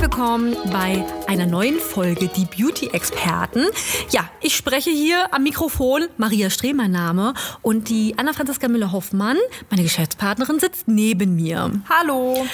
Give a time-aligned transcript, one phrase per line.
[0.00, 3.64] Willkommen bei einer neuen Folge Die Beauty-Experten.
[4.10, 9.36] Ja, ich spreche hier am Mikrofon, Maria Streh, mein Name, und die Anna-Franziska Müller-Hoffmann,
[9.70, 11.72] meine Geschäftspartnerin, sitzt neben mir.
[11.88, 12.46] Hallo.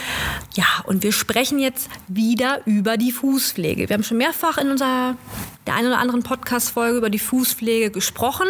[0.55, 3.89] Ja, und wir sprechen jetzt wieder über die Fußpflege.
[3.89, 5.17] Wir haben schon mehrfach in unserer
[5.67, 8.49] der einen oder anderen Podcast-Folge über die Fußpflege gesprochen.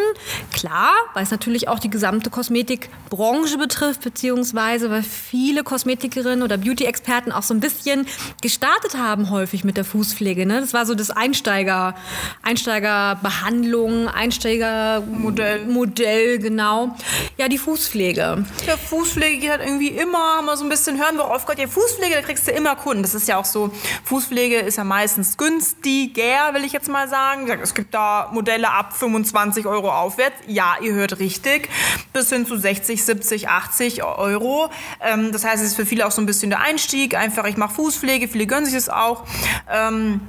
[0.51, 7.31] Klar, weil es natürlich auch die gesamte Kosmetikbranche betrifft, beziehungsweise weil viele Kosmetikerinnen oder Beauty-Experten
[7.33, 8.07] auch so ein bisschen
[8.41, 10.12] gestartet haben häufig mit der Fußpflege.
[10.21, 10.61] Ne?
[10.61, 11.95] Das war so das Einsteiger,
[12.43, 16.97] Einsteigerbehandlung, Einsteigermodell, Modell, genau.
[17.39, 18.45] Ja, die Fußpflege.
[18.67, 21.67] Ja, Fußpflege geht halt irgendwie immer, haben wir so ein bisschen hören, worauf Gott, ja,
[21.67, 23.03] Fußpflege, da kriegst du immer Kunden.
[23.03, 23.71] Das ist ja auch so,
[24.05, 27.49] Fußpflege ist ja meistens günstiger, will ich jetzt mal sagen.
[27.63, 30.37] Es gibt da Modelle ab 25 Euro aufwärts.
[30.47, 31.69] Ja, ihr hört richtig.
[32.13, 34.71] Bis hin zu 60, 70, 80 Euro.
[35.01, 37.17] Ähm, das heißt, es ist für viele auch so ein bisschen der Einstieg.
[37.17, 38.29] Einfach, ich mache Fußpflege.
[38.29, 39.25] Viele gönnen sich das auch.
[39.71, 40.21] Ähm,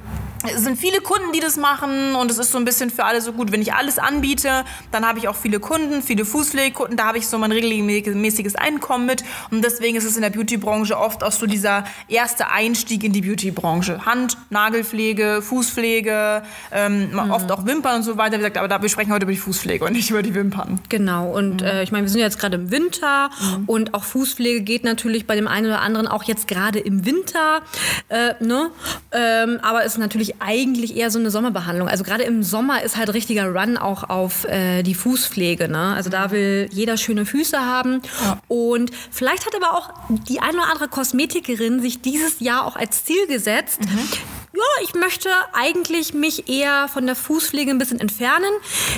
[0.52, 3.20] es sind viele Kunden, die das machen und es ist so ein bisschen für alle
[3.20, 3.52] so gut.
[3.52, 7.26] Wenn ich alles anbiete, dann habe ich auch viele Kunden, viele Fußpflegekunden, da habe ich
[7.26, 11.46] so mein regelmäßiges Einkommen mit und deswegen ist es in der Beautybranche oft auch so
[11.46, 14.04] dieser erste Einstieg in die Beautybranche.
[14.04, 16.42] Hand, Nagelpflege, Fußpflege,
[16.72, 17.30] ähm, mhm.
[17.30, 18.34] oft auch Wimpern und so weiter.
[18.34, 20.80] Wie gesagt, aber da, wir sprechen heute über die Fußpflege und nicht über die Wimpern.
[20.88, 21.66] Genau und mhm.
[21.66, 23.64] äh, ich meine, wir sind jetzt gerade im Winter mhm.
[23.66, 27.62] und auch Fußpflege geht natürlich bei dem einen oder anderen auch jetzt gerade im Winter.
[28.08, 28.70] Äh, ne?
[29.12, 31.88] Ähm, aber ist natürlich eigentlich eher so eine Sommerbehandlung.
[31.88, 35.68] Also gerade im Sommer ist halt richtiger Run auch auf äh, die Fußpflege.
[35.68, 35.94] Ne?
[35.94, 38.02] Also da will jeder schöne Füße haben.
[38.22, 38.40] Ja.
[38.48, 39.90] Und vielleicht hat aber auch
[40.28, 44.08] die eine oder andere Kosmetikerin sich dieses Jahr auch als Ziel gesetzt, mhm
[44.54, 48.50] ja, ich möchte eigentlich mich eher von der Fußpflege ein bisschen entfernen.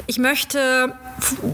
[0.06, 0.94] Ich möchte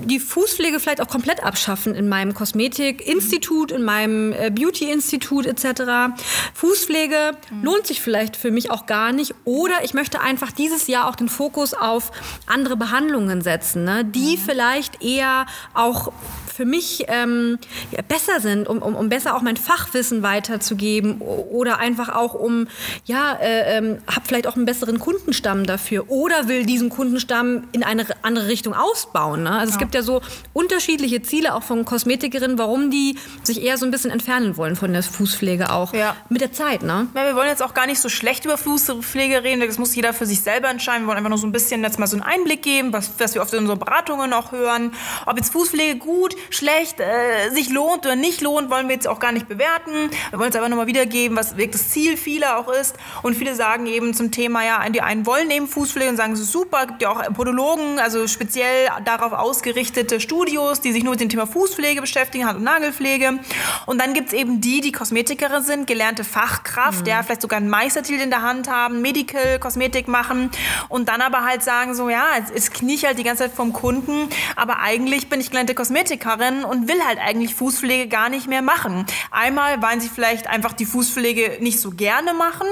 [0.05, 6.15] die Fußpflege vielleicht auch komplett abschaffen in meinem Kosmetikinstitut, in meinem äh, Beauty-Institut etc.
[6.55, 7.65] Fußpflege mhm.
[7.65, 9.34] lohnt sich vielleicht für mich auch gar nicht.
[9.44, 12.12] Oder ich möchte einfach dieses Jahr auch den Fokus auf
[12.47, 14.05] andere Behandlungen setzen, ne?
[14.05, 14.41] die mhm.
[14.41, 16.12] vielleicht eher auch
[16.53, 17.59] für mich ähm,
[17.91, 22.69] ja, besser sind, um, um, um besser auch mein Fachwissen weiterzugeben oder einfach auch um,
[23.07, 27.83] ja, äh, ähm, habe vielleicht auch einen besseren Kundenstamm dafür oder will diesen Kundenstamm in
[27.83, 29.45] eine andere Richtung ausbauen.
[29.45, 29.51] Ne?
[29.51, 29.73] Also ja.
[29.73, 30.21] es gibt ja so
[30.53, 34.93] unterschiedliche Ziele auch von Kosmetikerinnen, warum die sich eher so ein bisschen entfernen wollen von
[34.93, 35.95] der Fußpflege auch.
[35.95, 36.17] Ja.
[36.29, 37.09] Mit der Zeit, ne?
[37.15, 40.13] Ja, wir wollen jetzt auch gar nicht so schlecht über Fußpflege reden, das muss jeder
[40.13, 41.03] für sich selber entscheiden.
[41.03, 43.34] Wir wollen einfach nur so ein bisschen jetzt mal so einen Einblick geben, was, was
[43.34, 44.93] wir oft in unseren Beratungen auch hören.
[45.27, 49.19] Ob jetzt Fußpflege gut, schlecht, äh, sich lohnt oder nicht lohnt, wollen wir jetzt auch
[49.19, 50.11] gar nicht bewerten.
[50.31, 52.97] Wir wollen jetzt einfach nur mal wiedergeben, was wirklich das Ziel vieler auch ist.
[53.23, 56.41] Und viele sagen eben zum Thema, ja, die einen wollen eben Fußpflege und sagen, es
[56.41, 61.13] ist super, es gibt ja auch Podologen, also speziell darauf ausgerichtete Studios, die sich nur
[61.13, 63.39] mit dem Thema Fußpflege beschäftigen, Hand- und Nagelpflege.
[63.87, 67.09] Und dann gibt es eben die, die Kosmetikerin sind, gelernte Fachkraft, mhm.
[67.09, 70.51] ja, vielleicht sogar einen Meistertitel in der Hand haben, Medical, Kosmetik machen
[70.89, 73.53] und dann aber halt sagen so, ja, es, es knie ich halt die ganze Zeit
[73.53, 76.31] vom Kunden, aber eigentlich bin ich gelernte Kosmetikerin
[76.65, 79.06] und will halt eigentlich Fußpflege gar nicht mehr machen.
[79.31, 82.66] Einmal, weil sie vielleicht einfach die Fußpflege nicht so gerne machen.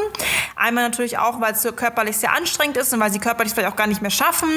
[0.56, 3.76] Einmal natürlich auch, weil es körperlich sehr anstrengend ist und weil sie körperlich vielleicht auch
[3.76, 4.48] gar nicht mehr schaffen.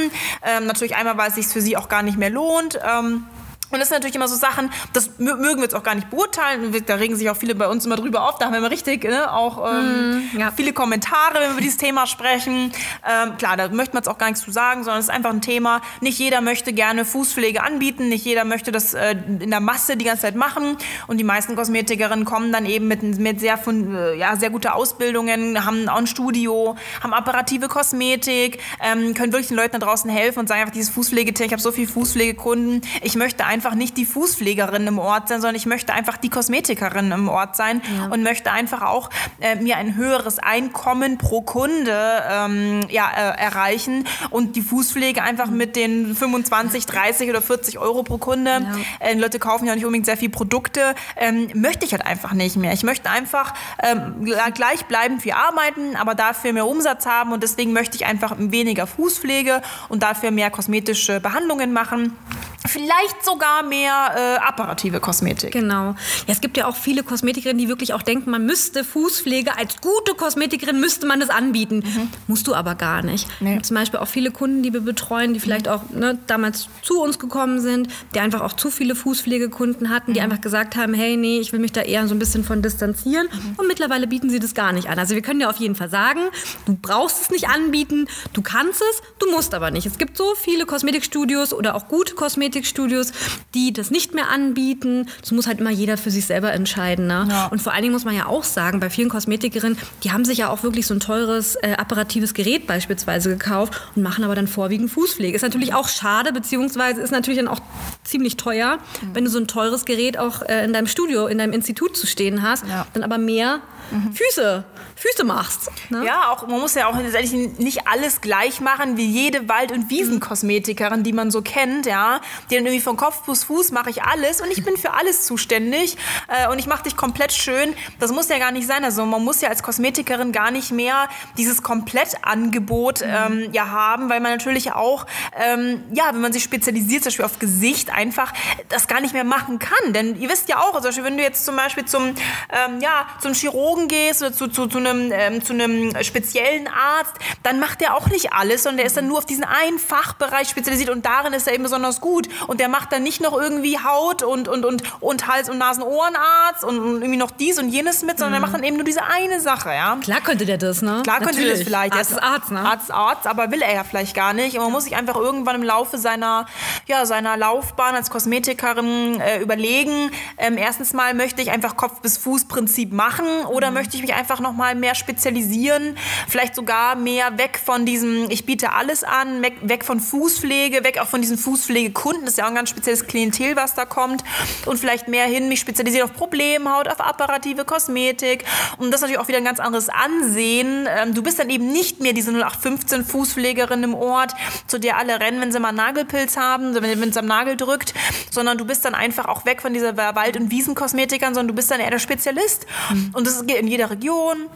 [0.42, 2.80] Ähm, natürlich einmal, weil es sich für sie auch gar nicht mehr lohnt.
[2.84, 3.25] Ähm,
[3.72, 6.74] und das sind natürlich immer so Sachen, das mögen wir jetzt auch gar nicht beurteilen.
[6.85, 8.38] Da regen sich auch viele bei uns immer drüber auf.
[8.38, 10.51] Da haben wir immer richtig ne, auch ähm, mm, ja.
[10.56, 12.72] viele Kommentare, wenn wir über dieses Thema sprechen.
[13.07, 15.31] Ähm, klar, da möchte man jetzt auch gar nichts zu sagen, sondern es ist einfach
[15.31, 15.81] ein Thema.
[16.01, 18.09] Nicht jeder möchte gerne Fußpflege anbieten.
[18.09, 20.78] Nicht jeder möchte das äh, in der Masse die ganze Zeit machen.
[21.07, 24.75] Und die meisten Kosmetikerinnen kommen dann eben mit, mit sehr, von, äh, ja, sehr gute
[24.75, 30.09] Ausbildungen, haben auch ein Studio, haben operative Kosmetik, ähm, können wirklich den Leuten da draußen
[30.09, 33.77] helfen und sagen einfach, dieses Fußpflegethema, ich habe so viele Fußpflegekunden, ich möchte einfach einfach
[33.77, 37.81] nicht die Fußpflegerin im Ort sein, sondern ich möchte einfach die Kosmetikerin im Ort sein
[37.98, 38.07] ja.
[38.07, 44.06] und möchte einfach auch äh, mir ein höheres Einkommen pro Kunde ähm, ja, äh, erreichen
[44.31, 48.75] und die Fußpflege einfach mit den 25, 30 oder 40 Euro pro Kunde, ja.
[49.00, 52.57] äh, Leute kaufen ja nicht unbedingt sehr viel Produkte, ähm, möchte ich halt einfach nicht
[52.57, 52.74] mehr.
[52.74, 57.95] Ich möchte einfach ähm, gleichbleibend viel arbeiten, aber dafür mehr Umsatz haben und deswegen möchte
[57.95, 62.18] ich einfach weniger Fußpflege und dafür mehr kosmetische Behandlungen machen.
[62.65, 65.51] Vielleicht sogar mehr äh, apparative Kosmetik.
[65.51, 65.92] Genau.
[65.92, 65.95] Ja,
[66.27, 70.13] es gibt ja auch viele Kosmetikerinnen, die wirklich auch denken, man müsste Fußpflege als gute
[70.15, 71.83] Kosmetikerin müsste man das anbieten.
[71.86, 72.10] Mhm.
[72.27, 73.27] Musst du aber gar nicht.
[73.42, 73.62] Nee.
[73.62, 77.19] Zum Beispiel auch viele Kunden, die wir betreuen, die vielleicht auch ne, damals zu uns
[77.19, 80.25] gekommen sind, die einfach auch zu viele Fußpflegekunden hatten, die mhm.
[80.25, 83.27] einfach gesagt haben, hey, nee, ich will mich da eher so ein bisschen von distanzieren.
[83.31, 83.56] Mhm.
[83.57, 84.98] Und mittlerweile bieten sie das gar nicht an.
[85.00, 86.21] Also wir können dir auf jeden Fall sagen,
[86.66, 89.86] du brauchst es nicht anbieten, du kannst es, du musst aber nicht.
[89.86, 93.12] Es gibt so viele Kosmetikstudios oder auch gute Kosmetik Kosmetikstudios,
[93.56, 95.08] die das nicht mehr anbieten.
[95.22, 97.08] Das muss halt immer jeder für sich selber entscheiden.
[97.08, 97.28] Ne?
[97.30, 97.48] Ja.
[97.48, 100.38] Und vor allen Dingen muss man ja auch sagen, bei vielen Kosmetikerinnen, die haben sich
[100.40, 104.48] ja auch wirklich so ein teures äh, apparatives Gerät beispielsweise gekauft und machen aber dann
[104.48, 105.36] vorwiegend Fußpflege.
[105.36, 107.62] Ist natürlich auch schade, beziehungsweise ist natürlich dann auch
[108.04, 109.16] ziemlich teuer, mhm.
[109.16, 112.06] wenn du so ein teures Gerät auch äh, in deinem Studio, in deinem Institut zu
[112.06, 112.86] stehen hast, ja.
[112.94, 113.62] dann aber mehr
[113.92, 114.14] mhm.
[114.14, 114.64] Füße,
[114.96, 115.72] Füße machst.
[115.90, 116.06] Ne?
[116.06, 121.04] Ja, auch, man muss ja auch nicht alles gleich machen wie jede Wald- und Wiesenkosmetikerin,
[121.04, 122.22] die man so kennt, ja.
[122.50, 125.25] Die dann irgendwie von Kopf bis Fuß mache ich alles und ich bin für alles
[125.25, 125.98] zuständig
[126.28, 127.74] äh, und ich mache dich komplett schön.
[128.00, 128.84] Das muss ja gar nicht sein.
[128.84, 133.07] Also man muss ja als Kosmetikerin gar nicht mehr dieses Komplettangebot mhm.
[133.07, 135.06] ähm, ja haben, weil man natürlich auch,
[135.36, 138.34] ähm, ja, wenn man sich spezialisiert, zum Beispiel auf Gesicht, einfach
[138.69, 139.94] das gar nicht mehr machen kann.
[139.94, 143.34] Denn ihr wisst ja auch, Beispiel, wenn du jetzt zum Beispiel zum, ähm, ja, zum
[143.34, 147.13] Chirurgen Chirurgen gehst oder zu, zu, zu, einem, ähm, zu einem speziellen Arzt,
[147.44, 150.50] dann macht der auch nicht alles, sondern der ist dann nur auf diesen einen Fachbereich
[150.50, 152.28] spezialisiert und darin ist er eben besonders gut.
[152.47, 156.63] Und der macht dann nicht noch irgendwie Haut und, und, und, und Hals- und Nasen-Ohrenarzt
[156.63, 158.33] und, und irgendwie noch dies und jenes mit, sondern mhm.
[158.33, 159.97] der macht dann eben nur diese eine Sache, ja.
[160.01, 161.01] Klar könnte der das, ne?
[161.03, 161.94] Klar könnte der das vielleicht.
[161.94, 162.59] Arzt ist Arzt, ne?
[162.59, 164.57] Arzt ist Arzt, aber will er ja vielleicht gar nicht.
[164.57, 166.45] Und man muss sich einfach irgendwann im Laufe seiner,
[166.88, 173.25] ja, seiner Laufbahn als Kosmetikerin äh, überlegen, ähm, erstens mal möchte ich einfach Kopf-bis-Fuß-Prinzip machen
[173.47, 173.75] oder mhm.
[173.75, 175.97] möchte ich mich einfach noch mal mehr spezialisieren,
[176.27, 181.00] vielleicht sogar mehr weg von diesem, ich biete alles an, weg, weg von Fußpflege, weg
[181.00, 184.24] auch von diesen Fußpflegekunden, das ist ja auch ein ganz spezielles Klientel, was da kommt
[184.66, 188.46] und vielleicht mehr hin, mich spezialisieren auf Problemhaut, auf apparative Kosmetik
[188.78, 190.88] und das ist natürlich auch wieder ein ganz anderes Ansehen.
[190.90, 194.34] Ähm, du bist dann eben nicht mehr diese 0815 Fußpflegerin im Ort,
[194.68, 197.94] zu der alle rennen, wenn sie mal einen Nagelpilz haben, wenn es am Nagel drückt,
[198.31, 201.72] sondern du bist dann einfach auch weg von dieser Wald- und Wiesenkosmetikern, sondern du bist
[201.72, 202.66] dann eher der Spezialist.
[202.92, 203.12] Mhm.
[203.14, 204.50] Und das geht in jeder Region.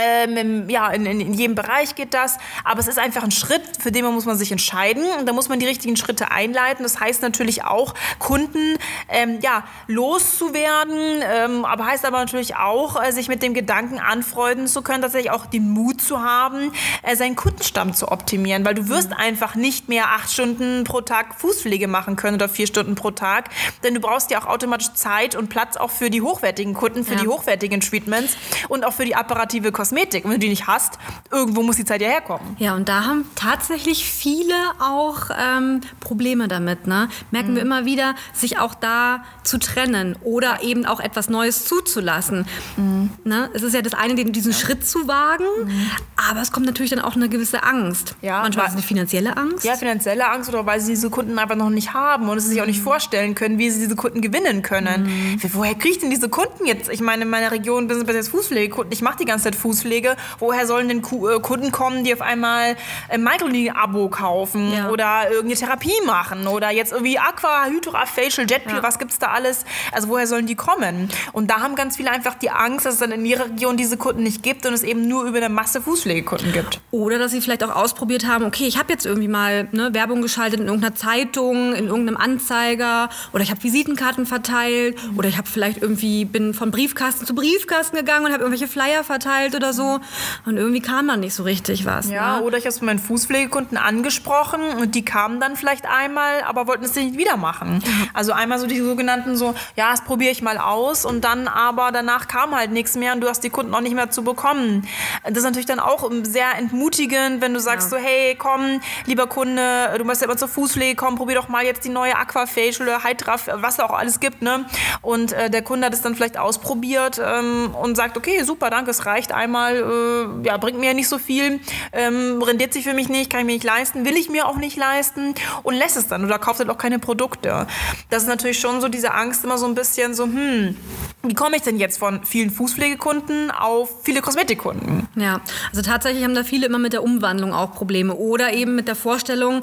[0.00, 2.38] Ähm, ja, in, in, jedem Bereich geht das.
[2.64, 5.04] Aber es ist einfach ein Schritt, für den man muss man sich entscheiden.
[5.18, 6.82] Und da muss man die richtigen Schritte einleiten.
[6.82, 8.76] Das heißt natürlich auch, Kunden
[9.08, 11.22] ähm, ja, loszuwerden.
[11.22, 15.30] Ähm, aber heißt aber natürlich auch, äh, sich mit dem Gedanken anfreunden zu können, tatsächlich
[15.30, 16.72] auch den Mut zu haben,
[17.02, 18.64] äh, seinen Kundenstamm zu optimieren.
[18.64, 19.16] Weil du wirst mhm.
[19.16, 23.50] einfach nicht mehr acht Stunden pro Tag Fußpflege machen können oder vier Stunden pro Tag.
[23.84, 27.14] Denn du brauchst ja auch automatisch Zeit und Platz auch für die hochwertigen Kunden, für
[27.14, 27.20] ja.
[27.20, 28.36] die hochwertigen Treatments
[28.68, 29.89] und auch für die apparative Kosmetik.
[30.24, 30.98] Und wenn du die nicht hast,
[31.30, 32.56] irgendwo muss die Zeit ja herkommen.
[32.58, 36.86] Ja, und da haben tatsächlich viele auch ähm, Probleme damit.
[36.86, 37.08] Ne?
[37.30, 37.54] Merken mhm.
[37.56, 42.46] wir immer wieder, sich auch da zu trennen oder eben auch etwas Neues zuzulassen.
[42.76, 43.10] Mhm.
[43.24, 43.50] Ne?
[43.54, 44.58] Es ist ja das eine, diesen ja.
[44.58, 45.90] Schritt zu wagen, mhm.
[46.30, 48.16] aber es kommt natürlich dann auch eine gewisse Angst.
[48.22, 49.64] Ja, Manchmal ist es eine finanzielle Angst.
[49.64, 52.60] Ja, finanzielle Angst oder weil sie diese Kunden einfach noch nicht haben und es sich
[52.60, 52.84] auch nicht mhm.
[52.84, 55.04] vorstellen können, wie sie diese Kunden gewinnen können.
[55.04, 55.40] Mhm.
[55.52, 56.90] Woher kriege ich denn diese Kunden jetzt?
[56.90, 58.92] Ich meine, in meiner Region sind es jetzt Fußpflegekunden.
[58.92, 59.69] Ich mache die ganze Zeit Fußpflege.
[59.70, 60.16] Fußpflege.
[60.38, 62.76] Woher sollen denn äh, Kunden kommen, die auf einmal
[63.08, 64.90] ein Microneedling-Abo kaufen ja.
[64.90, 68.82] oder irgendeine Therapie machen oder jetzt irgendwie Aqua, Hydra, Facial, Jetpeel, ja.
[68.82, 69.64] was gibt's da alles?
[69.92, 71.08] Also woher sollen die kommen?
[71.32, 73.96] Und da haben ganz viele einfach die Angst, dass es dann in ihrer Region diese
[73.96, 76.80] Kunden nicht gibt und es eben nur über eine Masse Fußpflegekunden gibt.
[76.90, 80.22] Oder dass sie vielleicht auch ausprobiert haben, okay, ich habe jetzt irgendwie mal ne, Werbung
[80.22, 85.48] geschaltet in irgendeiner Zeitung, in irgendeinem Anzeiger oder ich habe Visitenkarten verteilt oder ich habe
[85.48, 90.00] vielleicht irgendwie bin von Briefkasten zu Briefkasten gegangen und habe irgendwelche Flyer verteilt oder so.
[90.46, 92.10] Und irgendwie kam dann nicht so richtig was.
[92.10, 92.42] Ja, ne?
[92.42, 96.66] oder ich habe es von meinen Fußpflegekunden angesprochen und die kamen dann vielleicht einmal, aber
[96.66, 97.82] wollten es nicht wieder machen.
[98.14, 101.92] Also einmal so die sogenannten so, ja, das probiere ich mal aus und dann aber
[101.92, 104.86] danach kam halt nichts mehr und du hast die Kunden auch nicht mehr zu bekommen.
[105.24, 107.98] Das ist natürlich dann auch sehr entmutigend, wenn du sagst ja.
[107.98, 111.64] so, hey, komm, lieber Kunde, du musst ja immer zur Pflege kommen, probier doch mal
[111.64, 114.66] jetzt die neue Aquafacial oder Hydra, was da auch alles gibt, ne?
[115.02, 118.90] Und äh, der Kunde hat es dann vielleicht ausprobiert ähm, und sagt, okay, super, danke,
[118.90, 121.60] es reicht einmal einmal, äh, ja, bringt mir ja nicht so viel,
[121.92, 124.56] ähm, rendiert sich für mich nicht, kann ich mir nicht leisten, will ich mir auch
[124.56, 127.66] nicht leisten und lässt es dann oder kauft halt auch keine Produkte.
[128.08, 130.76] Das ist natürlich schon so diese Angst immer so ein bisschen so, hm,
[131.22, 135.06] wie komme ich denn jetzt von vielen Fußpflegekunden auf viele Kosmetikkunden?
[135.16, 138.88] Ja, also tatsächlich haben da viele immer mit der Umwandlung auch Probleme oder eben mit
[138.88, 139.62] der Vorstellung,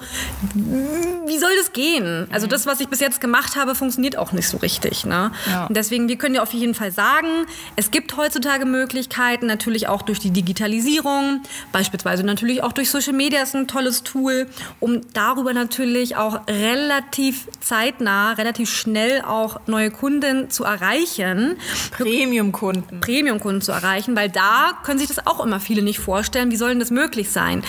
[0.53, 2.27] wie soll das gehen?
[2.31, 5.05] Also das, was ich bis jetzt gemacht habe, funktioniert auch nicht so richtig.
[5.05, 5.31] Ne?
[5.49, 5.65] Ja.
[5.65, 7.27] Und deswegen, wir können ja auf jeden Fall sagen,
[7.75, 13.41] es gibt heutzutage Möglichkeiten, natürlich auch durch die Digitalisierung, beispielsweise natürlich auch durch Social Media
[13.41, 14.47] ist ein tolles Tool,
[14.79, 21.46] um darüber natürlich auch relativ zeitnah, relativ schnell auch neue Kunden zu erreichen.
[21.91, 22.99] Premium-Kunden.
[22.99, 26.51] Premium-Kunden zu erreichen, weil da können sich das auch immer viele nicht vorstellen.
[26.51, 27.63] Wie soll denn das möglich sein?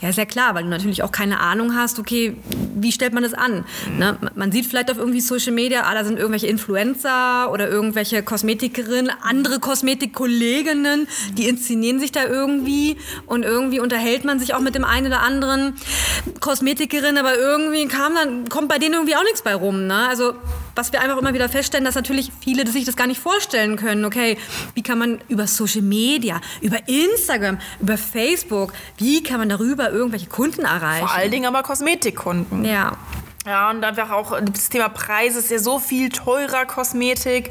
[0.00, 2.36] Ja, ist ja klar, weil du natürlich auch keine Ahnung hast, okay,
[2.74, 3.64] wie stellt man das an?
[3.98, 4.16] Ne?
[4.34, 9.12] Man sieht vielleicht auf irgendwie Social Media, ah, da sind irgendwelche Influencer oder irgendwelche Kosmetikerinnen,
[9.22, 11.06] andere Kosmetikkolleginnen,
[11.36, 12.96] die inszenieren sich da irgendwie
[13.26, 15.74] und irgendwie unterhält man sich auch mit dem einen oder anderen
[16.40, 19.86] Kosmetikerin, aber irgendwie kam dann, kommt bei denen irgendwie auch nichts bei rum.
[19.86, 20.08] Ne?
[20.08, 20.34] Also
[20.74, 24.04] was wir einfach immer wieder feststellen, dass natürlich viele sich das gar nicht vorstellen können.
[24.04, 24.38] Okay,
[24.74, 30.26] wie kann man über Social Media, über Instagram, über Facebook, wie kann man darüber irgendwelche
[30.26, 31.06] Kunden erreichen?
[31.06, 32.64] Vor allen Dingen aber Kosmetikkunden.
[32.64, 32.96] Ja.
[33.46, 37.50] Ja, und einfach auch das Thema Preis ist ja so viel teurer Kosmetik.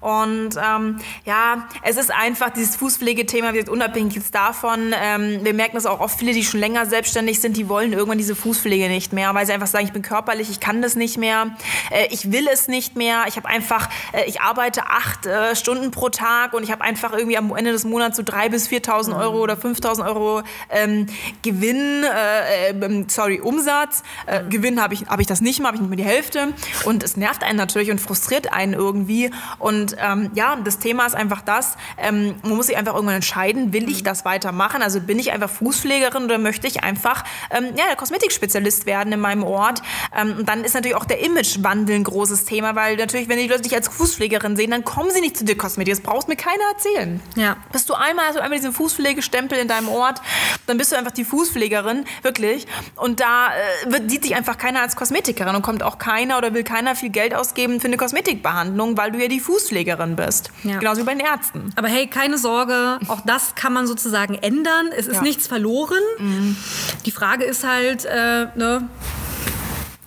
[0.00, 4.94] Und ähm, ja, es ist einfach dieses Fußpflegethema, wird unabhängig jetzt davon.
[5.02, 8.18] Ähm, wir merken das auch oft, viele, die schon länger selbstständig sind, die wollen irgendwann
[8.18, 11.16] diese Fußpflege nicht mehr, weil sie einfach sagen, ich bin körperlich, ich kann das nicht
[11.16, 11.56] mehr,
[11.90, 13.24] äh, ich will es nicht mehr.
[13.26, 17.14] Ich habe einfach, äh, ich arbeite acht äh, Stunden pro Tag und ich habe einfach
[17.14, 21.06] irgendwie am Ende des Monats so drei bis 4.000 Euro oder 5.000 Euro ähm,
[21.40, 24.02] Gewinn, äh, ähm, sorry, Umsatz.
[24.26, 26.52] Äh, Gewinn habe ich, hab ich das nicht mehr, habe ich nicht mehr die Hälfte.
[26.84, 29.30] Und es nervt einen natürlich und frustriert einen irgendwie.
[29.58, 33.72] Und ähm, ja, das Thema ist einfach das, ähm, man muss sich einfach irgendwann entscheiden,
[33.72, 34.82] will ich das weitermachen?
[34.82, 39.20] Also bin ich einfach Fußpflegerin oder möchte ich einfach ähm, ja, der Kosmetikspezialist werden in
[39.20, 39.82] meinem Ort?
[40.16, 43.46] Ähm, und dann ist natürlich auch der Imagewandel ein großes Thema, weil natürlich, wenn die
[43.46, 45.94] Leute dich als Fußpflegerin sehen, dann kommen sie nicht zu dir Kosmetik.
[45.94, 47.20] Das brauchst mir keiner erzählen.
[47.36, 47.56] Ja.
[47.72, 50.20] Bist du einmal, hast du einmal diesen Fußpflegestempel in deinem Ort,
[50.66, 52.66] dann bist du einfach die Fußpflegerin, wirklich.
[52.96, 55.19] Und da äh, wird, sieht sich einfach keiner als Kosmetikerin.
[55.20, 59.12] Kosmetikerin und kommt auch keiner oder will keiner viel Geld ausgeben für eine Kosmetikbehandlung, weil
[59.12, 60.50] du ja die Fußpflegerin bist.
[60.64, 60.78] Ja.
[60.78, 61.72] Genauso wie bei den Ärzten.
[61.76, 64.90] Aber hey, keine Sorge, auch das kann man sozusagen ändern.
[64.96, 65.22] Es ist ja.
[65.22, 66.02] nichts verloren.
[66.18, 66.56] Mhm.
[67.04, 68.88] Die Frage ist halt, äh, ne,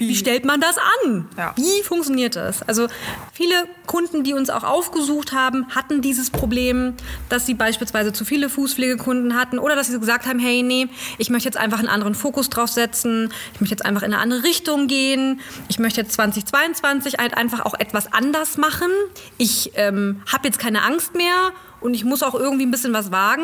[0.03, 1.27] wie, wie stellt man das an?
[1.37, 1.53] Ja.
[1.55, 2.61] Wie funktioniert das?
[2.63, 2.87] Also
[3.31, 6.93] viele Kunden, die uns auch aufgesucht haben, hatten dieses Problem,
[7.29, 11.29] dass sie beispielsweise zu viele Fußpflegekunden hatten oder dass sie gesagt haben, hey, nee, ich
[11.29, 14.43] möchte jetzt einfach einen anderen Fokus drauf setzen, ich möchte jetzt einfach in eine andere
[14.43, 18.89] Richtung gehen, ich möchte jetzt 2022 halt einfach auch etwas anders machen.
[19.37, 21.51] Ich ähm, habe jetzt keine Angst mehr
[21.83, 23.43] und ich muss auch irgendwie ein bisschen was wagen.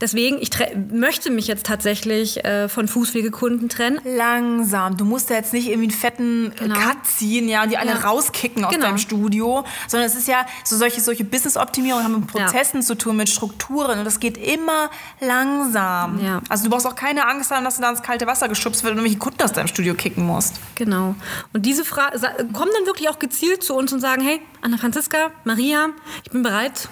[0.00, 0.50] Deswegen, ich
[0.90, 4.00] möchte mich jetzt tatsächlich äh, von Fußpflegekunden trennen.
[4.04, 4.96] Langsam.
[4.96, 6.74] Du musst ja jetzt nicht irgendwie einen fetten genau.
[6.74, 7.98] Cut ziehen, ja, und die alle ja.
[7.98, 8.86] rauskicken aus genau.
[8.86, 12.86] deinem Studio, sondern es ist ja so solche, solche Business-Optimierungen haben mit Prozessen ja.
[12.86, 14.90] zu tun, mit Strukturen und das geht immer
[15.20, 16.24] langsam.
[16.24, 16.40] Ja.
[16.48, 18.92] Also du brauchst auch keine Angst haben, dass du da ins kalte Wasser geschubst wird
[18.92, 20.60] und irgendwelche Kunden aus deinem Studio kicken musst.
[20.76, 21.14] Genau.
[21.52, 22.18] Und diese Frage
[22.52, 25.88] kommen dann wirklich auch gezielt zu uns und sagen, hey, Anna Franziska, Maria,
[26.24, 26.88] ich bin bereit.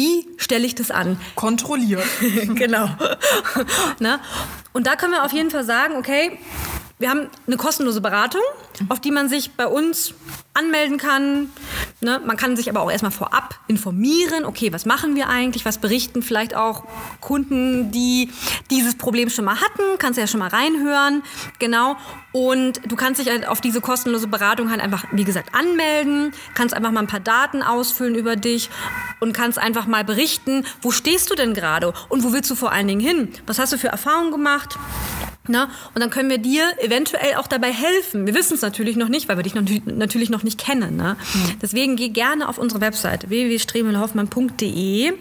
[0.00, 1.20] Wie stelle ich das an?
[1.34, 2.02] Kontrolliert.
[2.54, 2.88] genau.
[3.98, 4.20] Na?
[4.72, 6.38] Und da können wir auf jeden Fall sagen, okay,
[7.00, 8.42] wir haben eine kostenlose Beratung,
[8.90, 10.12] auf die man sich bei uns
[10.52, 11.50] anmelden kann.
[12.02, 12.20] Ne?
[12.24, 16.22] Man kann sich aber auch erstmal vorab informieren, okay, was machen wir eigentlich, was berichten
[16.22, 16.84] vielleicht auch
[17.20, 18.30] Kunden, die
[18.70, 21.22] dieses Problem schon mal hatten, kannst du ja schon mal reinhören,
[21.58, 21.96] genau.
[22.32, 26.74] Und du kannst dich halt auf diese kostenlose Beratung halt einfach, wie gesagt, anmelden, kannst
[26.74, 28.68] einfach mal ein paar Daten ausfüllen über dich
[29.20, 32.72] und kannst einfach mal berichten, wo stehst du denn gerade und wo willst du vor
[32.72, 33.32] allen Dingen hin?
[33.46, 34.78] Was hast du für Erfahrungen gemacht?
[35.50, 35.64] Na,
[35.94, 38.24] und dann können wir dir eventuell auch dabei helfen.
[38.24, 40.94] Wir wissen es natürlich noch nicht, weil wir dich noch, natürlich noch nicht kennen.
[40.94, 41.16] Ne?
[41.34, 41.58] Mhm.
[41.60, 45.12] Deswegen geh gerne auf unsere Website www.stremelhoffmann.de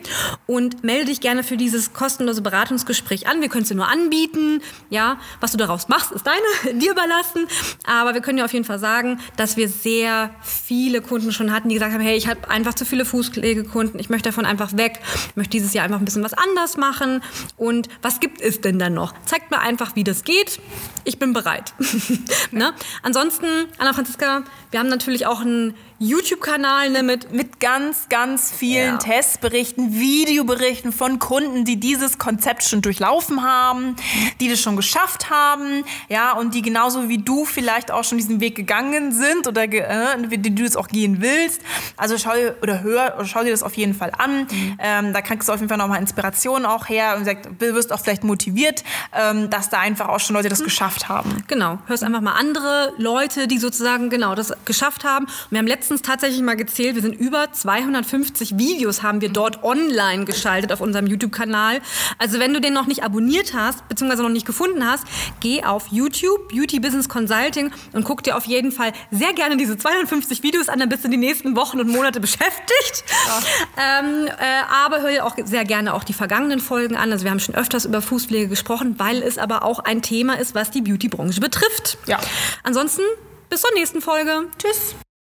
[0.45, 3.41] und melde dich gerne für dieses kostenlose Beratungsgespräch an.
[3.41, 4.61] Wir können es dir nur anbieten.
[4.91, 7.47] Ja, was du daraus machst, ist deine, dir überlassen.
[7.87, 11.69] Aber wir können dir auf jeden Fall sagen, dass wir sehr viele Kunden schon hatten,
[11.69, 14.99] die gesagt haben, hey, ich habe einfach zu viele Fußpflegekunden, ich möchte davon einfach weg,
[15.29, 17.23] ich möchte dieses Jahr einfach ein bisschen was anders machen.
[17.57, 19.15] Und was gibt es denn dann noch?
[19.25, 20.59] Zeigt mir einfach, wie das geht.
[21.03, 21.73] Ich bin bereit.
[22.51, 22.73] ne?
[23.03, 23.47] Ansonsten,
[23.77, 28.97] Anna Franziska, wir haben natürlich auch einen YouTube-Kanal ne, mit, mit ganz, ganz vielen ja.
[28.97, 33.97] Testberichten, Videoberichten von Kunden, die dieses Konzept schon durchlaufen haben,
[34.39, 38.39] die das schon geschafft haben, ja, und die genauso wie du vielleicht auch schon diesen
[38.39, 41.61] Weg gegangen sind oder äh, die du es auch gehen willst.
[41.97, 44.43] Also schau dir oder hör oder schau dir das auf jeden Fall an.
[44.43, 44.77] Mhm.
[44.79, 47.99] Ähm, da kriegst du auf jeden Fall nochmal Inspiration auch her und sagt, wirst auch
[47.99, 50.65] vielleicht motiviert, ähm, dass da einfach auch schon Leute das mhm.
[50.65, 51.43] geschafft haben.
[51.47, 55.25] Genau, hörst einfach mal andere Leute, die sozusagen genau das geschafft haben.
[55.25, 59.29] Und wir haben letztes letztens tatsächlich mal gezählt, wir sind über 250 Videos haben wir
[59.29, 61.81] dort online geschaltet auf unserem YouTube-Kanal.
[62.19, 65.05] Also wenn du den noch nicht abonniert hast, beziehungsweise noch nicht gefunden hast,
[65.39, 69.79] geh auf YouTube, Beauty Business Consulting und guck dir auf jeden Fall sehr gerne diese
[69.79, 73.03] 250 Videos an, dann bist du die nächsten Wochen und Monate beschäftigt.
[73.25, 73.99] Ja.
[73.99, 74.31] Ähm, äh,
[74.85, 77.11] aber hör dir auch sehr gerne auch die vergangenen Folgen an.
[77.11, 80.53] Also wir haben schon öfters über Fußpflege gesprochen, weil es aber auch ein Thema ist,
[80.53, 81.97] was die Beauty-Branche betrifft.
[82.05, 82.19] Ja.
[82.61, 83.01] Ansonsten
[83.49, 84.45] bis zur nächsten Folge.
[84.59, 84.93] Tschüss.